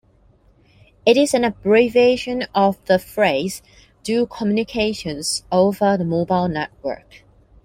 It 1.05 1.15
is 1.15 1.35
an 1.35 1.43
abbreviation 1.43 2.47
of 2.55 2.83
the 2.85 2.97
phrase 2.97 3.61
Do 4.01 4.25
communications 4.25 5.43
over 5.51 5.95
the 5.95 6.03
mobile 6.05 6.47
network. 6.47 7.23